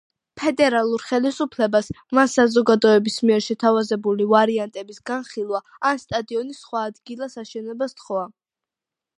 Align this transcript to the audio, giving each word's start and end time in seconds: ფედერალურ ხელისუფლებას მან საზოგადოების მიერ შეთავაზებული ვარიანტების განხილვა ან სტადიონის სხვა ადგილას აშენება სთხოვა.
ფედერალურ 0.43 1.03
ხელისუფლებას 1.09 1.89
მან 2.19 2.31
საზოგადოების 2.35 3.19
მიერ 3.31 3.45
შეთავაზებული 3.49 4.27
ვარიანტების 4.33 5.01
განხილვა 5.11 5.63
ან 5.91 6.03
სტადიონის 6.07 6.65
სხვა 6.67 6.87
ადგილას 6.93 7.41
აშენება 7.45 7.91
სთხოვა. 7.97 8.29